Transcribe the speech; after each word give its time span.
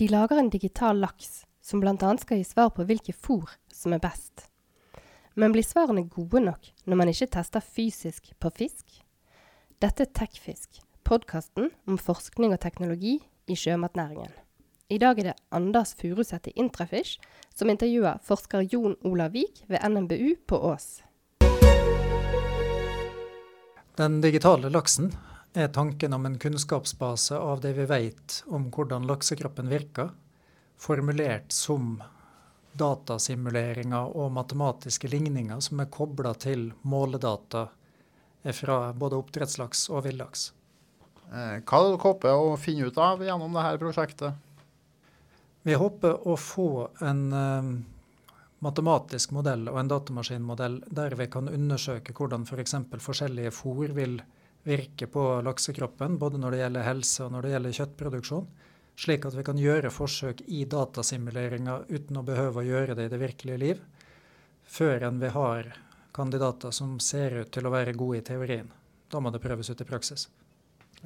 De 0.00 0.08
lager 0.08 0.38
en 0.38 0.50
digital 0.50 1.00
laks, 1.00 1.46
som 1.60 1.80
bl.a. 1.80 2.16
skal 2.18 2.38
gi 2.38 2.44
svar 2.44 2.70
på 2.72 2.86
hvilke 2.88 3.12
fôr 3.12 3.50
som 3.68 3.92
er 3.92 4.00
best. 4.00 4.46
Men 5.36 5.52
blir 5.52 5.66
svarene 5.66 6.06
gode 6.08 6.40
nok 6.40 6.70
når 6.88 6.96
man 6.96 7.10
ikke 7.12 7.28
tester 7.34 7.60
fysisk 7.60 8.30
på 8.40 8.48
fisk? 8.56 8.94
Dette 9.76 10.06
er 10.06 10.14
Tekfisk, 10.16 10.80
podkasten 11.04 11.68
om 11.84 12.00
forskning 12.00 12.56
og 12.56 12.62
teknologi 12.64 13.18
i 13.44 13.58
sjømatnæringen. 13.60 14.32
I 14.88 14.96
dag 15.04 15.20
er 15.20 15.28
det 15.28 15.38
Anders 15.52 15.92
Furuseth 16.00 16.48
i 16.48 16.56
Intrafish 16.56 17.20
som 17.52 17.68
intervjuer 17.68 18.24
forsker 18.24 18.64
Jon 18.72 18.96
Olav 19.04 19.36
Vik 19.36 19.66
ved 19.68 19.84
NMBU 19.84 20.38
på 20.48 20.64
Ås. 20.72 21.02
Den 24.00 24.22
digitale 24.24 24.72
laksen 24.72 25.12
er 25.52 25.68
tanken 25.74 26.12
om 26.12 26.26
en 26.26 26.38
kunnskapsbase 26.38 27.38
av 27.38 27.60
det 27.60 27.72
vi 27.72 27.86
vet 27.90 28.42
om 28.46 28.68
hvordan 28.70 29.06
laksekroppen 29.08 29.68
virker, 29.70 30.12
formulert 30.78 31.52
som 31.52 31.98
datasimuleringer 32.72 34.14
og 34.16 34.32
matematiske 34.32 35.10
ligninger 35.10 35.60
som 35.60 35.82
er 35.82 35.90
kobla 35.90 36.34
til 36.38 36.70
måledata 36.82 37.66
fra 38.54 38.78
både 38.96 39.18
oppdrettslaks 39.18 39.88
og 39.90 40.06
villaks. 40.06 40.52
Eh, 41.30 41.58
hva 41.66 41.80
er 41.82 41.98
håper 42.02 42.34
å 42.34 42.56
finne 42.58 42.88
ut 42.88 42.98
av 42.98 43.22
gjennom 43.22 43.54
dette 43.54 43.82
prosjektet? 43.82 44.46
Vi 45.62 45.74
håper 45.76 46.28
å 46.28 46.36
få 46.40 46.70
en 47.04 47.24
uh, 47.36 47.66
matematisk 48.64 49.34
modell 49.36 49.68
og 49.68 49.76
en 49.76 49.90
datamaskinmodell 49.90 50.78
der 50.88 51.14
vi 51.20 51.26
kan 51.28 51.50
undersøke 51.52 52.14
hvordan 52.16 52.46
f.eks. 52.48 52.78
For 52.88 53.04
forskjellige 53.10 53.52
fôr 53.52 53.92
vil 53.92 54.22
virke 54.66 55.06
på 55.10 55.22
laksekroppen, 55.44 56.18
både 56.20 56.40
når 56.40 56.54
det 56.54 56.64
gjelder 56.64 56.88
helse 56.88 57.24
og 57.24 57.32
når 57.32 57.46
det 57.46 57.54
gjelder 57.54 57.78
kjøttproduksjon 57.78 58.50
slik 59.00 59.24
at 59.24 59.36
vi 59.36 59.44
kan 59.46 59.60
gjøre 59.60 59.92
forsøk 59.92 60.42
i 60.52 60.64
datasimuleringer 60.68 61.86
uten 61.88 62.20
å 62.20 62.26
behøve 62.26 62.60
å 62.60 62.66
gjøre 62.66 62.96
det 62.98 63.08
i 63.08 63.12
det 63.12 63.20
virkelige 63.22 63.62
liv, 63.62 63.80
før 64.68 65.06
enn 65.08 65.22
vi 65.22 65.30
har 65.32 65.70
kandidater 66.16 66.74
som 66.74 66.98
ser 67.00 67.38
ut 67.40 67.52
til 67.54 67.66
å 67.66 67.72
være 67.72 67.96
gode 67.96 68.20
i 68.20 68.26
teorien. 68.26 68.68
Da 69.10 69.22
må 69.22 69.32
det 69.32 69.42
prøves 69.42 69.70
ut 69.70 69.80
i 69.80 69.88
praksis. 69.88 70.28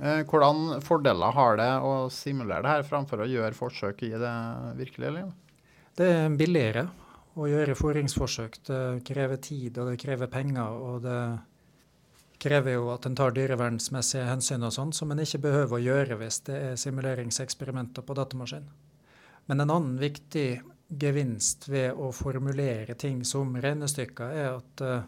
Eh, 0.01 0.25
hvordan 0.27 0.83
fordeler 0.83 1.37
har 1.37 1.57
det 1.61 1.71
å 1.87 1.95
simulere 2.11 2.65
det 2.65 2.75
her 2.75 2.87
framfor 2.89 3.23
å 3.23 3.31
gjøre 3.31 3.55
forsøk 3.57 4.03
i 4.09 4.13
det 4.19 4.35
virkelige 4.81 5.15
liv? 5.21 5.33
Det 5.95 6.11
er 6.11 6.35
billigere 6.35 6.89
å 7.39 7.47
gjøre 7.51 7.77
foringsforsøk. 7.79 8.59
Det 8.67 8.83
krever 9.07 9.39
tid, 9.43 9.79
og 9.79 9.93
det 9.93 10.01
krever 10.03 10.31
penger. 10.31 10.81
og 10.89 11.03
det 11.05 11.21
krever 12.45 12.77
jo 12.77 12.91
at 12.93 13.07
en 13.09 13.17
tar 13.17 13.33
dyrevernsmessige 13.37 14.27
hensyn 14.29 14.67
og 14.67 14.75
sånn, 14.77 14.93
som 14.93 15.13
en 15.13 15.23
ikke 15.25 15.41
behøver 15.47 15.79
å 15.79 15.85
gjøre 15.85 16.19
hvis 16.21 16.43
det 16.49 16.61
er 16.71 16.81
simuleringseksperimenter 16.81 18.05
på 18.05 18.17
datamaskin. 18.19 18.69
Men 19.49 19.65
en 19.65 19.73
annen 19.73 19.99
viktig 20.01 20.49
gevinst 21.01 21.69
ved 21.69 21.97
å 21.97 22.11
formulere 22.13 22.97
ting 23.01 23.23
som 23.25 23.57
regnestykker, 23.57 24.35
er 24.37 24.51
at 24.59 24.85
uh, 24.85 25.07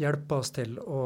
hjelper 0.00 0.42
oss 0.42 0.52
til 0.56 0.78
å 0.80 1.02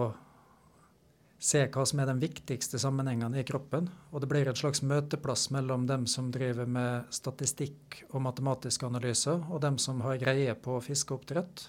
se 1.42 1.64
hva 1.74 1.84
som 1.88 1.98
er 1.98 2.06
de 2.06 2.22
viktigste 2.22 2.78
sammenhengene 2.78 3.42
i 3.42 3.46
kroppen. 3.46 3.88
Og 4.14 4.22
det 4.22 4.30
blir 4.30 4.46
et 4.46 4.58
slags 4.58 4.84
møteplass 4.86 5.48
mellom 5.54 5.88
dem 5.90 6.06
som 6.06 6.30
driver 6.34 6.70
med 6.70 7.10
statistikk 7.14 8.04
og 8.12 8.22
matematiske 8.28 8.86
analyser, 8.86 9.42
og 9.50 9.62
dem 9.64 9.78
som 9.82 10.04
har 10.06 10.20
greie 10.22 10.54
på 10.54 10.78
fiskeoppdrett 10.86 11.66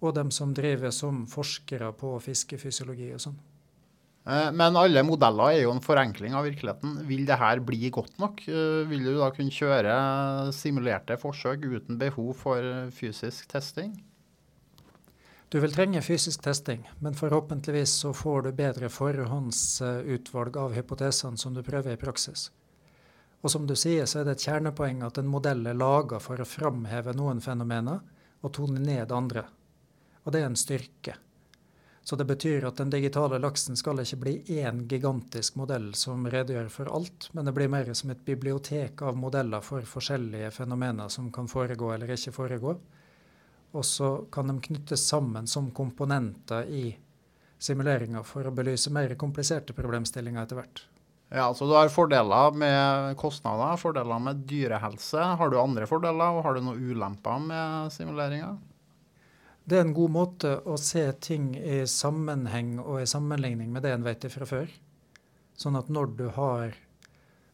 og 0.00 0.14
dem 0.14 0.30
som 0.34 0.54
driver 0.54 0.92
som 0.94 1.24
forskere 1.28 1.90
på 1.98 2.16
fiskefysiologi 2.22 3.10
og 3.14 3.22
sånn. 3.22 3.38
Eh, 4.28 4.50
men 4.52 4.76
alle 4.76 5.02
modeller 5.06 5.54
er 5.54 5.62
jo 5.62 5.72
en 5.72 5.82
forenkling 5.84 6.36
av 6.36 6.44
virkeligheten. 6.46 6.98
Vil 7.08 7.24
det 7.28 7.38
her 7.40 7.62
bli 7.64 7.88
godt 7.94 8.18
nok? 8.20 8.44
Eh, 8.48 8.84
vil 8.90 9.08
du 9.08 9.14
da 9.16 9.30
kunne 9.34 9.54
kjøre 9.54 9.96
simulerte 10.54 11.18
forsøk 11.20 11.64
uten 11.64 11.98
behov 12.00 12.34
for 12.44 12.92
fysisk 12.94 13.48
testing? 13.50 13.96
Du 15.48 15.56
vil 15.62 15.72
trenge 15.72 16.02
fysisk 16.04 16.42
testing, 16.44 16.82
men 17.00 17.16
forhåpentligvis 17.16 17.94
så 18.02 18.12
får 18.12 18.42
du 18.42 18.52
bedre 18.52 18.90
forhåndsutvalg 18.92 20.58
av 20.60 20.74
hypotesene 20.76 21.40
som 21.40 21.54
du 21.56 21.62
prøver 21.64 21.96
i 21.96 22.00
praksis. 22.00 22.50
Og 23.40 23.50
som 23.50 23.64
du 23.64 23.72
sier, 23.78 24.04
så 24.04 24.20
er 24.20 24.26
det 24.28 24.36
et 24.36 24.44
kjernepoeng 24.44 25.00
at 25.06 25.16
en 25.16 25.30
modell 25.30 25.64
er 25.70 25.78
laga 25.78 26.18
for 26.20 26.36
å 26.36 26.48
framheve 26.48 27.14
noen 27.16 27.40
fenomener 27.40 28.02
og 28.42 28.52
tone 28.58 28.82
ned 28.82 29.14
andre 29.14 29.46
og 30.28 30.34
det 30.34 30.42
er 30.44 30.50
en 30.50 30.60
styrke. 30.60 31.14
Så 32.04 32.16
det 32.16 32.24
betyr 32.28 32.66
at 32.68 32.76
den 32.76 32.90
digitale 32.92 33.38
laksen 33.40 33.76
skal 33.76 34.00
ikke 34.02 34.18
bli 34.20 34.32
én 34.60 34.82
gigantisk 34.88 35.56
modell 35.60 35.90
som 35.96 36.28
redegjør 36.28 36.68
for 36.72 36.90
alt, 36.92 37.30
men 37.32 37.48
det 37.48 37.54
blir 37.56 37.68
mer 37.72 37.88
som 37.96 38.12
et 38.12 38.20
bibliotek 38.24 39.00
av 39.08 39.16
modeller 39.16 39.64
for 39.64 39.84
forskjellige 39.88 40.50
fenomener 40.56 41.08
som 41.12 41.32
kan 41.32 41.48
foregå 41.48 41.90
eller 41.94 42.12
ikke 42.12 42.32
foregå. 42.36 42.76
Og 43.72 43.84
så 43.84 44.10
kan 44.32 44.52
de 44.52 44.56
knyttes 44.68 45.04
sammen 45.08 45.48
som 45.48 45.72
komponenter 45.72 46.68
i 46.68 46.86
simuleringa 47.60 48.20
for 48.24 48.48
å 48.48 48.54
belyse 48.56 48.92
mer 48.92 49.16
kompliserte 49.20 49.76
problemstillinger 49.76 50.44
etter 50.44 50.60
hvert. 50.60 50.84
Ja, 51.28 51.50
så 51.52 51.68
Du 51.68 51.74
har 51.76 51.88
fordeler 51.92 52.56
med 52.56 53.16
kostnader, 53.20 53.76
fordeler 53.76 54.18
med 54.18 54.44
dyrehelse. 54.48 55.20
Har 55.40 55.50
du 55.50 55.60
andre 55.60 55.84
fordeler, 55.86 56.36
og 56.36 56.44
har 56.44 56.56
du 56.56 56.64
noen 56.64 56.80
ulemper 56.88 57.40
med 57.44 57.92
simuleringa? 57.92 58.54
Det 59.68 59.76
er 59.76 59.82
en 59.84 59.92
god 59.92 60.12
måte 60.14 60.50
å 60.64 60.78
se 60.80 61.02
ting 61.20 61.50
i 61.60 61.82
sammenheng 61.84 62.78
og 62.80 63.02
i 63.02 63.08
sammenligning 63.10 63.68
med 63.68 63.82
det 63.84 63.90
en 63.92 64.04
vet 64.06 64.22
fra 64.32 64.46
før. 64.48 64.70
Sånn 65.60 65.76
at 65.76 65.90
når 65.92 66.14
du 66.16 66.22
har 66.32 66.72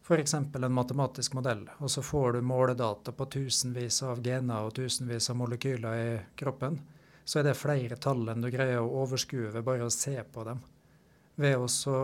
f.eks. 0.05 0.33
en 0.37 0.71
matematisk 0.71 1.35
modell, 1.35 1.65
og 1.75 1.91
så 1.91 1.99
får 2.05 2.37
du 2.37 2.45
måledata 2.47 3.11
på 3.11 3.27
tusenvis 3.33 3.97
av 4.07 4.21
gener 4.23 4.63
og 4.63 4.77
tusenvis 4.77 5.27
av 5.33 5.39
molekyler 5.41 5.97
i 6.05 6.13
kroppen, 6.39 6.77
så 7.25 7.41
er 7.41 7.49
det 7.49 7.57
flere 7.59 7.99
tall 7.99 8.23
enn 8.31 8.47
du 8.47 8.51
greier 8.53 8.79
å 8.79 9.03
overskue 9.03 9.51
ved 9.51 9.67
bare 9.67 9.89
å 9.89 9.91
se 9.91 10.15
på 10.23 10.47
dem. 10.47 10.63
Ved 11.35 11.59
å 11.59 11.99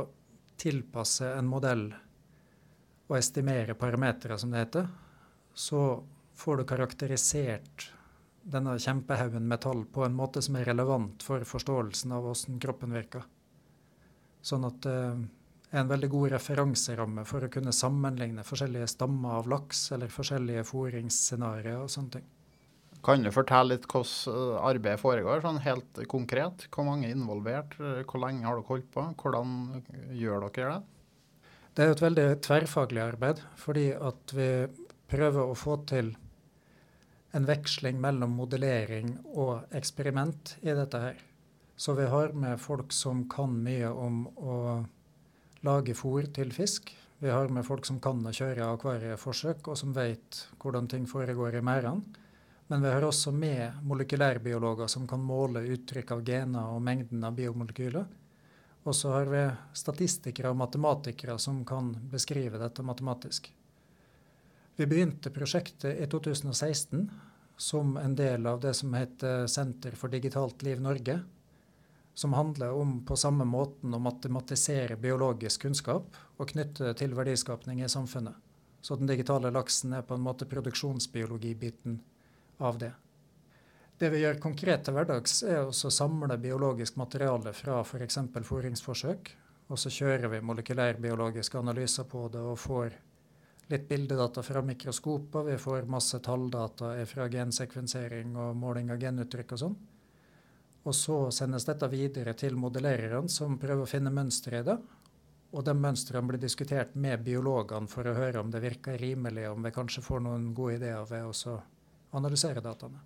tilpasse 0.59 1.31
en 1.37 1.47
modell 1.47 1.87
og 3.07 3.15
estimere 3.15 3.79
parametere, 3.79 4.35
som 4.35 4.51
det 4.51 4.65
heter, 4.65 4.91
så 5.55 6.03
får 6.35 6.59
du 6.59 6.67
karakterisert 6.67 7.93
denne 8.43 8.77
kjempehaugen 8.81 9.45
med 9.47 9.61
tall 9.61 9.85
på 9.85 10.05
en 10.05 10.17
måte 10.17 10.41
som 10.41 10.57
er 10.57 10.67
relevant 10.71 11.23
for 11.25 11.43
forståelsen 11.47 12.13
av 12.15 12.25
hvordan 12.25 12.59
kroppen 12.63 12.95
virker. 12.95 13.25
Sånn 14.41 14.65
at 14.65 14.81
det 14.85 14.97
eh, 14.97 15.23
er 15.71 15.83
en 15.83 15.91
veldig 15.91 16.09
god 16.11 16.33
referanseramme 16.33 17.23
for 17.29 17.45
å 17.45 17.51
kunne 17.53 17.71
sammenligne 17.75 18.43
forskjellige 18.43 18.89
stammer 18.91 19.37
av 19.39 19.49
laks 19.51 19.85
eller 19.95 20.11
forskjellige 20.11 20.65
fôringsscenarioer 20.67 21.85
og 21.85 21.91
sånne 21.93 22.17
ting. 22.17 22.25
Kan 23.05 23.23
du 23.25 23.31
fortelle 23.33 23.75
litt 23.75 23.85
hvordan 23.89 24.33
eh, 24.33 24.63
arbeidet 24.71 25.01
foregår, 25.01 25.43
sånn 25.45 25.61
helt 25.65 26.01
konkret? 26.11 26.65
Hvor 26.73 26.89
mange 26.89 27.07
er 27.09 27.15
involvert? 27.15 27.77
Hvor 27.77 28.25
lenge 28.25 28.47
har 28.47 28.57
dere 28.57 28.69
holdt 28.71 28.89
på? 28.93 29.05
Hvordan 29.21 29.85
gjør 30.17 30.49
dere 30.49 30.73
det? 30.73 30.97
Det 31.71 31.85
er 31.85 31.93
et 31.93 32.03
veldig 32.03 32.27
tverrfaglig 32.43 32.99
arbeid, 33.05 33.45
fordi 33.55 33.85
at 33.95 34.33
vi 34.35 34.49
prøver 35.11 35.53
å 35.53 35.55
få 35.55 35.77
til 35.87 36.11
en 37.31 37.47
veksling 37.47 37.99
mellom 38.01 38.33
modellering 38.35 39.13
og 39.31 39.75
eksperiment 39.77 40.55
i 40.61 40.73
dette 40.75 40.99
her. 40.99 41.19
Så 41.75 41.95
vi 41.97 42.05
har 42.05 42.33
med 42.37 42.59
folk 42.61 42.91
som 42.93 43.23
kan 43.29 43.53
mye 43.63 43.89
om 43.89 44.25
å 44.37 44.57
lage 45.65 45.95
fôr 45.97 46.27
til 46.33 46.51
fisk. 46.53 46.91
Vi 47.21 47.29
har 47.29 47.49
med 47.53 47.65
folk 47.65 47.85
som 47.87 47.99
kan 48.01 48.19
å 48.25 48.33
kjøre 48.33 48.67
akvarieforsøk, 48.75 49.67
og 49.71 49.77
som 49.77 49.93
vet 49.93 50.43
hvordan 50.61 50.89
ting 50.91 51.07
foregår 51.09 51.57
i 51.57 51.63
merdene. 51.65 52.19
Men 52.71 52.83
vi 52.85 52.91
har 52.93 53.03
også 53.03 53.33
med 53.35 53.81
molekylærbiologer 53.83 54.87
som 54.87 55.07
kan 55.07 55.23
måle 55.25 55.63
uttrykk 55.73 56.13
av 56.15 56.21
gener 56.25 56.69
og 56.71 56.83
mengden 56.85 57.23
av 57.27 57.35
biomolekyler. 57.35 58.05
Og 58.81 58.95
så 58.95 59.11
har 59.13 59.27
vi 59.29 59.41
statistikere 59.77 60.53
og 60.53 60.61
matematikere 60.61 61.35
som 61.39 61.65
kan 61.67 61.91
beskrive 62.13 62.61
dette 62.61 62.85
matematisk. 62.85 63.51
Vi 64.81 64.87
begynte 64.87 65.29
prosjektet 65.29 65.99
i 65.99 66.07
2016 66.09 67.11
som 67.57 67.97
en 67.97 68.15
del 68.15 68.47
av 68.47 68.59
det 68.59 68.73
som 68.73 68.93
heter 68.97 69.43
Senter 69.47 69.93
for 69.93 70.09
digitalt 70.09 70.63
liv 70.65 70.79
Norge. 70.81 71.19
Som 72.13 72.33
handler 72.33 72.71
om 72.73 72.95
på 73.05 73.13
samme 73.15 73.45
måten 73.45 73.93
å 73.93 73.99
matematisere 74.01 74.97
biologisk 74.97 75.67
kunnskap 75.67 76.17
og 76.37 76.49
knytte 76.49 76.87
det 76.87 76.95
til 76.97 77.13
verdiskapning 77.13 77.83
i 77.83 77.89
samfunnet. 77.93 78.33
Så 78.81 78.97
den 78.97 79.11
digitale 79.11 79.51
laksen 79.53 79.93
er 79.93 80.01
på 80.01 80.17
en 80.17 80.25
måte 80.25 80.49
produksjonsbiologibiten 80.49 81.99
av 82.57 82.81
det. 82.81 82.91
Det 84.01 84.09
vi 84.09 84.23
gjør 84.23 84.41
konkret 84.41 84.87
til 84.87 84.97
hverdags, 84.97 85.43
er 85.45 85.61
å 85.61 85.93
samle 85.93 86.39
biologisk 86.41 86.97
materiale 86.97 87.53
fra 87.53 87.83
f.eks. 87.85 88.17
fôringsforsøk. 88.49 89.31
Og 89.69 89.77
så 89.77 89.93
kjører 89.93 90.33
vi 90.33 90.41
molekylærbiologiske 90.41 91.61
analyser 91.61 92.09
på 92.09 92.25
det 92.33 92.41
og 92.41 92.57
får 92.65 92.97
litt 93.71 93.87
bildedata 93.89 94.43
fra 94.43 94.61
mikroskoper. 94.65 95.43
Vi 95.47 95.57
får 95.57 95.89
masse 95.89 96.19
talldata 96.23 96.93
fra 97.09 97.27
gensekvensering 97.31 98.35
og 98.37 98.55
måling 98.59 98.91
av 98.91 98.99
genuttrykk 99.01 99.55
og 99.55 99.61
sånn. 99.63 99.77
Og 100.81 100.95
så 100.97 101.17
sendes 101.35 101.67
dette 101.67 101.87
videre 101.91 102.33
til 102.33 102.57
modellererne, 102.57 103.29
som 103.29 103.59
prøver 103.61 103.85
å 103.85 103.89
finne 103.89 104.13
mønstre 104.13 104.61
i 104.61 104.65
det. 104.65 104.77
Og 105.51 105.65
de 105.67 105.75
mønstrene 105.77 106.27
blir 106.29 106.41
diskutert 106.41 106.95
med 106.95 107.23
biologene 107.25 107.89
for 107.91 108.07
å 108.07 108.15
høre 108.15 108.41
om 108.41 108.51
det 108.51 108.63
virker 108.63 108.97
rimelig, 108.97 109.49
om 109.51 109.63
vi 109.65 109.73
kanskje 109.75 110.03
får 110.05 110.23
noen 110.25 110.51
gode 110.57 110.79
ideer 110.79 111.05
ved 111.09 111.27
å 111.27 111.57
analysere 112.17 112.63
dataene. 112.63 113.01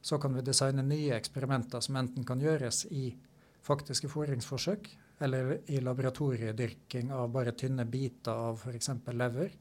Så 0.00 0.16
kan 0.18 0.32
vi 0.32 0.44
designe 0.46 0.82
nye 0.86 1.18
eksperimenter 1.18 1.82
som 1.84 1.98
enten 2.00 2.24
kan 2.24 2.40
gjøres 2.40 2.86
i 2.94 3.10
faktiske 3.66 4.08
fôringsforsøk, 4.08 4.88
eller 5.20 5.58
i 5.68 5.82
laboratoriedyrking 5.84 7.10
av 7.12 7.28
bare 7.34 7.52
tynne 7.52 7.84
biter 7.84 8.32
av 8.32 8.62
f.eks. 8.62 8.88
lever, 9.12 9.52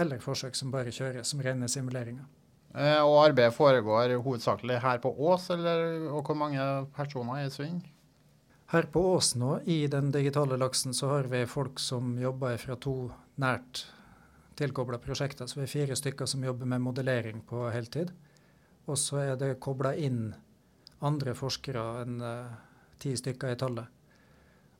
eller 0.00 0.22
forsøk 0.22 0.56
som 0.56 0.72
bare 0.72 0.92
kjøres 0.94 1.30
som 1.32 1.42
rene 1.44 1.68
simuleringer. 1.70 2.26
Eh, 2.74 3.00
og 3.02 3.16
arbeidet 3.24 3.54
foregår 3.56 4.14
hovedsakelig 4.22 4.80
her 4.82 5.00
på 5.02 5.10
Ås, 5.10 5.48
eller, 5.54 6.10
og 6.10 6.26
hvor 6.26 6.38
mange 6.38 6.66
personer 6.96 7.40
er 7.40 7.48
i 7.48 7.54
sving? 7.54 7.80
Her 8.70 8.86
på 8.92 9.02
Ås 9.16 9.32
nå, 9.34 9.56
i 9.66 9.86
den 9.90 10.12
digitale 10.14 10.58
laksen, 10.60 10.94
så 10.94 11.16
har 11.16 11.30
vi 11.30 11.42
folk 11.50 11.82
som 11.82 12.14
jobber 12.18 12.54
fra 12.62 12.76
to 12.78 12.94
nært 13.42 13.84
tilkobla 14.60 15.00
prosjekter. 15.02 15.48
Så 15.50 15.58
vi 15.58 15.66
er 15.66 15.72
fire 15.72 15.96
stykker 15.98 16.28
som 16.30 16.44
jobber 16.44 16.68
med 16.70 16.84
modellering 16.84 17.40
på 17.48 17.64
heltid. 17.74 18.12
Og 18.86 18.98
så 18.98 19.24
er 19.24 19.40
det 19.40 19.58
kobla 19.62 19.94
inn 19.98 20.30
andre 21.06 21.34
forskere 21.34 21.84
enn 22.04 22.20
uh, 22.22 22.52
ti 23.00 23.16
stykker 23.16 23.54
i 23.54 23.58
tallet. 23.58 23.88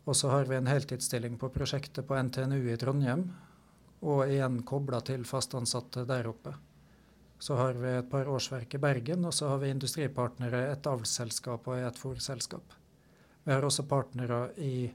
Og 0.09 0.17
så 0.17 0.31
har 0.33 0.49
vi 0.49 0.59
en 0.59 0.71
heltidsstilling 0.71 1.39
på 1.41 1.51
prosjektet 1.55 2.07
på 2.07 2.17
NTNU 2.29 2.71
i 2.71 2.79
Trondheim, 2.81 3.29
og 4.01 4.25
igjen 4.29 4.63
kobla 4.67 5.01
til 5.05 5.25
fastansatte 5.29 6.07
der 6.09 6.29
oppe. 6.31 6.55
Så 7.41 7.57
har 7.57 7.77
vi 7.81 7.93
et 7.97 8.11
par 8.11 8.29
årsverk 8.29 8.75
i 8.77 8.81
Bergen, 8.81 9.25
og 9.25 9.35
så 9.35 9.49
har 9.49 9.61
vi 9.63 9.71
industripartnere, 9.73 10.67
et 10.73 10.87
avlsselskap 10.87 11.69
og 11.69 11.79
et 11.79 12.01
fòrselskap. 12.01 12.75
Vi 13.45 13.53
har 13.53 13.65
også 13.65 13.87
partnere 13.89 14.51
i 14.61 14.91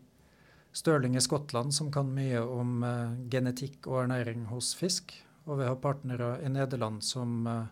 Stirling 0.75 1.15
i 1.15 1.23
Skottland 1.23 1.73
som 1.73 1.87
kan 1.91 2.09
mye 2.11 2.41
om 2.41 2.83
uh, 2.83 3.15
genetikk 3.31 3.87
og 3.87 4.03
ernæring 4.03 4.43
hos 4.51 4.73
fisk. 4.75 5.15
Og 5.45 5.61
vi 5.61 5.69
har 5.69 5.79
partnere 5.81 6.35
i 6.43 6.51
Nederland 6.51 7.01
som 7.05 7.47
uh, 7.47 7.65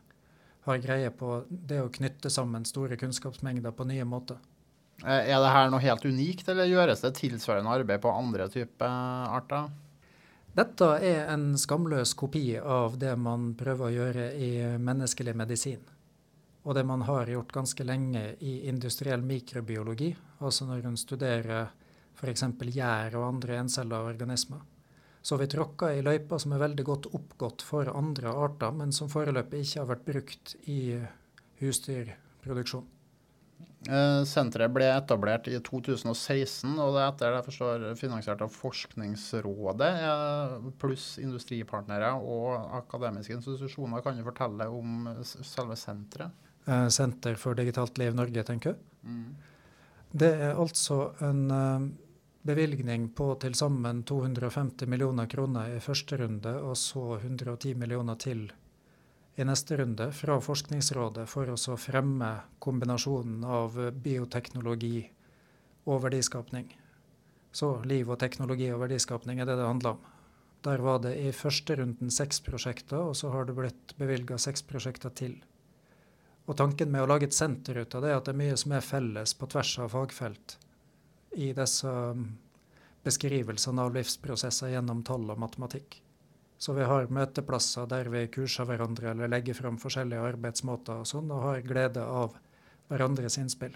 har 0.66 0.82
greie 0.82 1.12
på 1.12 1.44
det 1.50 1.82
å 1.84 1.92
knytte 1.92 2.32
sammen 2.32 2.66
store 2.66 2.98
kunnskapsmengder 2.98 3.76
på 3.76 3.88
nye 3.90 4.06
måter. 4.08 4.40
Eh, 5.04 5.34
er 5.34 5.42
det 5.42 5.52
her 5.52 5.72
noe 5.72 5.84
helt 5.84 6.06
unikt, 6.06 6.48
eller 6.48 6.70
gjøres 6.70 7.04
det 7.04 7.16
tilsvarende 7.20 7.74
arbeid 7.76 8.02
på 8.04 8.14
andre 8.14 8.48
typer 8.52 8.88
arter? 9.36 9.68
Dette 10.54 10.86
er 11.02 11.32
en 11.34 11.56
skamløs 11.58 12.12
kopi 12.14 12.60
av 12.60 13.00
det 13.02 13.16
man 13.18 13.56
prøver 13.58 13.88
å 13.88 13.94
gjøre 13.94 14.26
i 14.38 14.50
menneskelig 14.78 15.34
medisin. 15.34 15.80
Og 16.64 16.78
det 16.78 16.84
man 16.86 17.02
har 17.08 17.32
gjort 17.32 17.56
ganske 17.56 17.84
lenge 17.84 18.22
i 18.46 18.60
industriell 18.70 19.26
mikrobiologi, 19.26 20.12
altså 20.46 20.68
når 20.70 20.86
hun 20.86 21.00
studerer 21.02 21.72
f.eks. 22.14 22.46
gjær 22.70 23.18
og 23.18 23.26
andre 23.32 23.58
encella 23.64 24.04
organismer. 24.06 24.62
Så 25.26 25.40
vi 25.42 25.50
tråkka 25.50 25.90
i 25.96 26.06
løyper 26.06 26.38
som 26.38 26.54
er 26.54 26.62
veldig 26.68 26.86
godt 26.86 27.10
oppgått 27.18 27.66
for 27.66 27.90
andre 27.90 28.30
arter, 28.46 28.78
men 28.78 28.94
som 28.94 29.10
foreløpig 29.10 29.66
ikke 29.66 29.82
har 29.82 29.90
vært 29.90 30.06
brukt 30.06 30.56
i 30.70 30.80
husdyrproduksjon. 31.64 32.86
Eh, 33.84 34.22
senteret 34.28 34.72
ble 34.72 34.88
etablert 34.94 35.50
i 35.52 35.58
2016, 35.60 36.78
og 36.80 36.94
det 36.96 37.02
er 37.02 37.10
etter 37.10 37.34
det 37.34 37.40
jeg 37.40 37.48
forstår 37.50 37.86
finansiert 38.00 38.44
av 38.46 38.54
Forskningsrådet, 38.56 39.90
pluss 40.80 41.08
industripartnere 41.20 42.14
og 42.22 42.78
akademiske 42.80 43.36
institusjoner. 43.40 44.04
Kan 44.06 44.20
du 44.20 44.24
fortelle 44.28 44.70
om 44.72 45.10
selve 45.26 45.78
senteret? 45.80 46.32
Eh, 46.64 46.88
Senter 46.96 47.36
for 47.36 47.60
digitalt 47.60 48.00
liv 48.00 48.16
Norge, 48.16 48.46
tenker 48.48 48.78
du? 48.78 48.88
Mm. 49.04 49.28
Det 50.14 50.32
er 50.48 50.60
altså 50.62 51.10
en 51.26 51.48
bevilgning 52.46 53.08
på 53.16 53.34
til 53.42 53.56
sammen 53.56 54.04
250 54.08 54.88
millioner 54.92 55.28
kroner 55.32 55.76
i 55.76 55.80
første 55.84 56.20
runde, 56.20 56.54
og 56.62 56.78
så 56.78 57.18
110 57.18 57.74
millioner 57.80 58.20
til 58.22 58.46
i 59.36 59.46
neste 59.46 59.78
runde 59.78 60.12
fra 60.14 60.38
Forskningsrådet 60.42 61.26
for 61.30 61.50
å 61.50 61.78
fremme 61.78 62.32
kombinasjonen 62.62 63.44
av 63.44 63.80
bioteknologi 64.06 65.08
og 65.90 66.04
verdiskapning. 66.06 66.68
Så 67.54 67.76
liv 67.90 68.10
og 68.10 68.20
teknologi 68.22 68.70
og 68.74 68.84
verdiskapning 68.86 69.42
er 69.42 69.50
det 69.50 69.58
det 69.60 69.70
handler 69.70 69.96
om. 69.96 70.04
Der 70.64 70.80
var 70.80 71.02
det 71.04 71.16
i 71.20 71.32
første 71.36 71.76
runden 71.76 72.12
seks 72.14 72.40
prosjekter, 72.46 73.02
og 73.10 73.18
så 73.20 73.34
har 73.34 73.46
det 73.46 73.56
blitt 73.58 73.96
bevilga 74.00 74.38
seks 74.40 74.64
prosjekter 74.64 75.12
til. 75.12 75.36
Og 76.48 76.58
tanken 76.60 76.92
med 76.92 77.04
å 77.04 77.10
lage 77.10 77.28
et 77.28 77.36
senter 77.36 77.82
ut 77.82 77.96
av 77.96 78.04
det 78.04 78.14
er 78.14 78.20
at 78.20 78.30
det 78.30 78.34
er 78.34 78.40
mye 78.40 78.56
som 78.60 78.76
er 78.76 78.86
felles 78.86 79.36
på 79.40 79.50
tvers 79.52 79.74
av 79.84 79.92
fagfelt 79.96 80.58
i 81.40 81.50
disse 81.58 81.90
um, 81.90 82.26
beskrivelsene 83.04 83.84
av 83.84 83.94
livsprosesser 83.96 84.74
gjennom 84.76 85.04
tall 85.08 85.26
og 85.34 85.40
matematikk. 85.42 85.98
Så 86.64 86.76
vi 86.78 86.86
har 86.88 87.10
møteplasser 87.12 87.90
der 87.92 88.08
vi 88.12 88.28
kurser 88.32 88.68
hverandre 88.70 89.10
eller 89.12 89.32
legger 89.32 89.58
fram 89.58 89.80
forskjellige 89.82 90.30
arbeidsmåter 90.30 91.02
og 91.02 91.10
sånn, 91.10 91.32
og 91.36 91.42
har 91.44 91.66
glede 91.68 92.06
av 92.08 92.38
hverandres 92.88 93.36
innspill. 93.42 93.76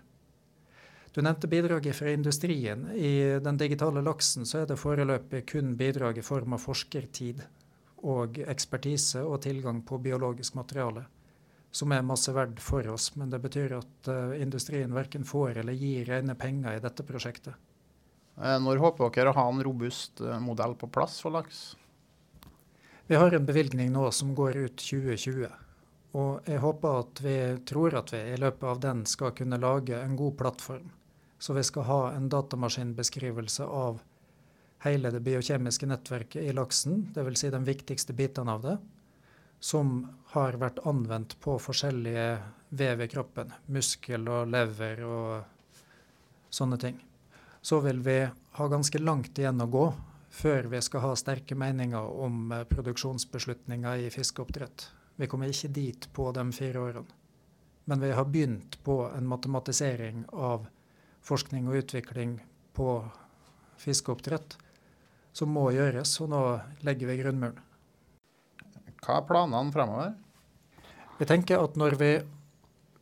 Du 1.11 1.19
nevnte 1.25 1.49
bidraget 1.51 1.97
fra 1.97 2.13
industrien. 2.13 2.85
I 2.95 3.41
den 3.43 3.59
digitale 3.59 4.03
laksen 4.05 4.47
så 4.47 4.61
er 4.61 4.69
det 4.69 4.79
foreløpig 4.79 5.43
kun 5.51 5.75
bidrag 5.75 6.21
i 6.21 6.23
form 6.23 6.55
av 6.55 6.63
forskertid 6.63 7.43
og 8.07 8.39
ekspertise 8.45 9.23
og 9.25 9.41
tilgang 9.43 9.81
på 9.83 9.99
biologisk 9.99 10.55
materiale 10.55 11.07
som 11.77 11.91
er 11.91 12.05
masse 12.05 12.31
verdt 12.33 12.61
for 12.63 12.87
oss. 12.93 13.09
Men 13.19 13.31
det 13.33 13.41
betyr 13.43 13.77
at 13.79 14.11
uh, 14.11 14.35
industrien 14.39 14.93
verken 14.95 15.25
får 15.27 15.61
eller 15.61 15.77
gir 15.77 16.07
rene 16.07 16.37
penger 16.39 16.77
i 16.77 16.83
dette 16.83 17.05
prosjektet. 17.07 17.57
Eh, 18.37 18.57
når 18.61 18.81
håper 18.83 19.11
dere 19.13 19.33
å 19.33 19.37
ha 19.37 19.47
en 19.51 19.63
robust 19.65 20.21
uh, 20.23 20.37
modell 20.43 20.77
på 20.79 20.89
plass 20.93 21.19
for 21.23 21.35
laks? 21.35 21.71
Vi 23.09 23.15
har 23.15 23.31
en 23.31 23.45
bevilgning 23.45 23.91
nå 23.91 24.11
som 24.11 24.35
går 24.35 24.57
ut 24.57 24.75
2020. 24.75 25.47
Og 26.19 26.49
jeg 26.49 26.59
håper 26.59 26.97
at 26.99 27.21
vi 27.23 27.35
tror 27.69 27.95
at 27.95 28.11
vi 28.11 28.19
i 28.33 28.39
løpet 28.39 28.65
av 28.67 28.81
den 28.83 29.05
skal 29.07 29.31
kunne 29.37 29.59
lage 29.63 29.95
en 29.95 30.17
god 30.19 30.35
plattform. 30.37 30.89
Så 31.39 31.53
vi 31.55 31.63
skal 31.63 31.87
ha 31.87 31.99
en 32.11 32.27
datamaskinbeskrivelse 32.29 33.63
av 33.63 34.01
hele 34.83 35.11
det 35.13 35.21
biokjemiske 35.23 35.87
nettverket 35.87 36.43
i 36.43 36.51
laksen, 36.51 37.05
dvs. 37.15 37.39
Si 37.39 37.51
de 37.53 37.63
viktigste 37.63 38.13
bitene 38.17 38.57
av 38.57 38.65
det 38.65 38.75
som 39.63 40.01
har 40.33 40.59
vært 40.59 40.83
anvendt 40.85 41.37
på 41.39 41.55
forskjellige 41.63 42.27
vev 42.75 43.05
i 43.05 43.07
kroppen. 43.07 43.55
Muskel 43.71 44.27
og 44.27 44.51
lever 44.51 44.99
og 45.07 46.51
sånne 46.51 46.77
ting. 46.81 46.99
Så 47.61 47.79
vil 47.87 48.03
vi 48.03 48.19
ha 48.27 48.67
ganske 48.67 48.99
langt 48.99 49.39
igjen 49.39 49.63
å 49.63 49.71
gå 49.71 49.87
før 50.37 50.69
vi 50.71 50.81
skal 50.85 51.03
ha 51.05 51.15
sterke 51.17 51.57
meninger 51.57 52.13
om 52.25 52.51
eh, 52.51 52.65
produksjonsbeslutninger 52.69 54.05
i 54.05 54.11
fiskeoppdrett. 54.13 54.89
Vi 55.17 55.29
kommer 55.29 55.49
ikke 55.49 55.73
dit 55.73 56.09
på 56.13 56.29
de 56.35 56.45
fire 56.53 56.83
årene. 56.83 57.15
Men 57.87 58.03
vi 58.03 58.11
har 58.11 58.27
begynt 58.27 58.77
på 58.83 58.99
en 59.07 59.27
matematisering 59.27 60.25
av 60.35 60.67
forskning 61.23 61.69
og 61.69 61.79
utvikling 61.79 62.35
på 62.75 62.99
fiskeoppdrett 63.79 64.57
som 65.37 65.53
må 65.53 65.69
gjøres, 65.71 66.17
og 66.21 66.31
nå 66.33 66.41
legger 66.85 67.11
vi 67.11 67.19
grunnmuren. 67.21 67.61
Hva 68.97 69.19
er 69.21 69.27
planene 69.29 69.71
fremover? 69.71 70.15
Vi 71.17 71.27
tenker 71.29 71.63
at 71.63 71.77
når 71.79 71.95
vi 72.01 72.11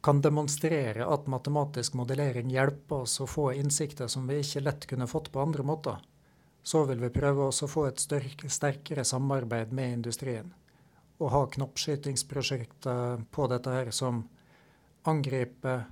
kan 0.06 0.20
demonstrere 0.22 1.08
at 1.10 1.30
matematisk 1.32 1.96
modellering 1.98 2.52
hjelper 2.54 3.08
oss 3.08 3.18
å 3.24 3.28
få 3.28 3.50
innsikter 3.58 4.12
som 4.12 4.28
vi 4.30 4.44
ikke 4.44 4.62
lett 4.68 4.86
kunne 4.92 5.10
fått 5.10 5.32
på 5.34 5.42
andre 5.42 5.66
måter, 5.66 5.98
så 6.66 6.82
vil 6.90 6.98
vi 6.98 7.12
prøve 7.14 7.46
å 7.46 7.68
få 7.70 7.84
et 7.86 8.02
sterkere 8.02 9.04
samarbeid 9.06 9.74
med 9.74 10.00
industrien. 10.00 10.48
Og 11.22 11.30
ha 11.30 11.44
knoppskytingsprosjekter 11.54 13.22
på 13.32 13.46
dette 13.52 13.76
her 13.76 13.92
som 13.94 14.24
angriper 15.06 15.84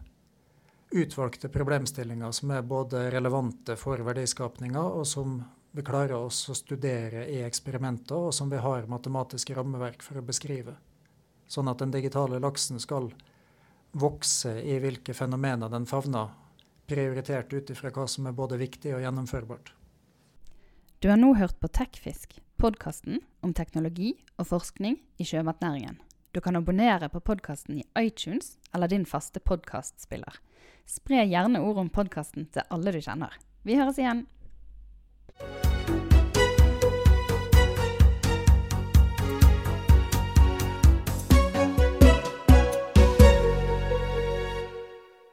utvalgte 0.94 1.52
problemstillinger 1.54 2.34
som 2.34 2.56
er 2.58 2.66
både 2.66 3.04
relevante 3.14 3.76
for 3.78 4.02
verdiskapninga, 4.02 4.82
og 4.82 5.06
som 5.08 5.44
vi 5.78 5.86
klarer 5.86 6.16
oss 6.18 6.42
å 6.50 6.58
studere 6.58 7.28
i 7.30 7.44
eksperimenter, 7.46 8.18
og 8.18 8.34
som 8.34 8.50
vi 8.50 8.58
har 8.62 8.90
matematiske 8.90 9.54
rammeverk 9.58 10.02
for 10.06 10.18
å 10.18 10.26
beskrive. 10.26 10.74
Sånn 11.46 11.70
at 11.70 11.86
den 11.86 11.94
digitale 11.94 12.42
laksen 12.42 12.82
skal 12.82 13.12
vokse 13.94 14.56
i 14.58 14.80
hvilke 14.82 15.14
fenomener 15.14 15.70
den 15.70 15.86
favner, 15.86 16.34
prioritert 16.90 17.54
ut 17.54 17.70
ifra 17.70 17.94
hva 17.94 18.10
som 18.10 18.26
er 18.26 18.38
både 18.38 18.58
viktig 18.58 18.98
og 18.98 19.06
gjennomførbart. 19.06 19.74
Du 21.04 21.10
har 21.10 21.18
nå 21.20 21.34
hørt 21.36 21.58
på 21.60 21.68
Tekfisk, 21.68 22.38
podkasten 22.56 23.18
om 23.44 23.52
teknologi 23.52 24.14
og 24.40 24.46
forskning 24.54 24.94
i 25.20 25.26
sjømatnæringen. 25.28 25.98
Du 26.32 26.40
kan 26.40 26.56
abonnere 26.56 27.10
på 27.12 27.20
podkasten 27.20 27.82
i 27.82 27.84
iTunes 28.00 28.54
eller 28.72 28.88
din 28.88 29.04
faste 29.04 29.42
podkastspiller. 29.44 30.38
Spre 30.88 31.26
gjerne 31.28 31.60
ord 31.60 31.82
om 31.82 31.90
podkasten 31.92 32.48
til 32.56 32.64
alle 32.72 32.96
du 32.96 33.02
kjenner. 33.04 33.36
Vi 33.68 33.76
høres 33.76 34.00
igjen! 34.00 34.24